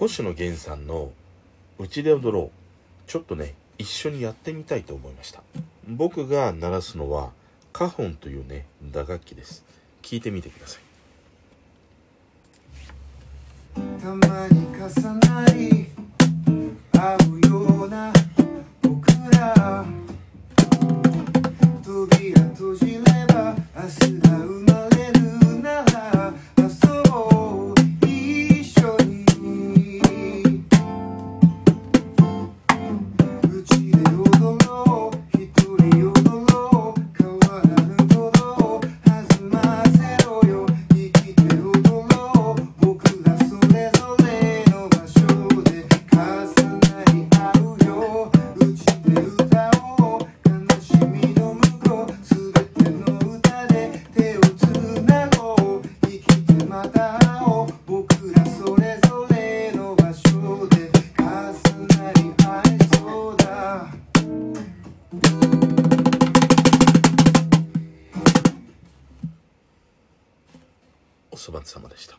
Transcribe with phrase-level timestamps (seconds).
[0.00, 1.12] 星野源さんの
[1.78, 2.50] 「うちで踊ろう」
[3.06, 5.42] ちょっとね一緒にやってみたいと思いました。
[5.86, 7.32] 僕が鳴らすのは
[7.74, 9.62] カホンというね打楽器です。
[10.00, 10.82] 聞いてみてください。
[14.00, 14.88] たまに重
[15.34, 15.59] なり
[71.30, 72.18] おそば様でした。